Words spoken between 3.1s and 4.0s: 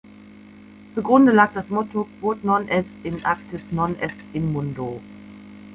actis, non